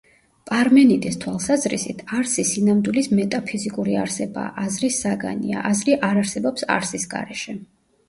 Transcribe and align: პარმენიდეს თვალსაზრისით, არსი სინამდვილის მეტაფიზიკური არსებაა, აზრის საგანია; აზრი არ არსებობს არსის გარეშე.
პარმენიდეს 0.51 1.19
თვალსაზრისით, 1.25 2.01
არსი 2.21 2.47
სინამდვილის 2.53 3.11
მეტაფიზიკური 3.21 4.01
არსებაა, 4.07 4.67
აზრის 4.67 5.01
საგანია; 5.07 5.63
აზრი 5.75 6.01
არ 6.13 6.23
არსებობს 6.27 6.71
არსის 6.81 7.11
გარეშე. 7.17 7.61